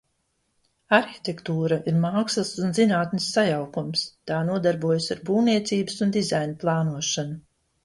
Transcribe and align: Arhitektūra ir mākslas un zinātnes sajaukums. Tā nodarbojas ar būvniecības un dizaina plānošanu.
Arhitektūra 0.97 1.77
ir 1.91 1.99
mākslas 2.05 2.53
un 2.63 2.73
zinātnes 2.79 3.29
sajaukums. 3.37 4.07
Tā 4.33 4.41
nodarbojas 4.49 5.13
ar 5.17 5.23
būvniecības 5.31 6.03
un 6.09 6.19
dizaina 6.19 6.59
plānošanu. 6.67 7.41